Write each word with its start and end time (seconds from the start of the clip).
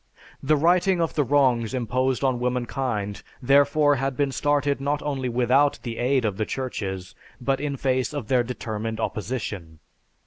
The 0.41 0.55
righting 0.57 0.99
of 0.99 1.13
the 1.13 1.23
wrongs 1.23 1.75
imposed 1.75 2.23
on 2.23 2.39
womankind 2.39 3.21
therefore 3.39 3.97
had 3.97 4.17
been 4.17 4.31
started 4.31 4.81
not 4.81 4.99
only 5.03 5.29
without 5.29 5.77
the 5.83 5.99
aid 5.99 6.25
of 6.25 6.37
the 6.37 6.45
churches 6.47 7.13
but 7.39 7.61
in 7.61 7.77
face 7.77 8.11
of 8.11 8.27
their 8.27 8.41
determined 8.41 8.99
opposition. 8.99 9.77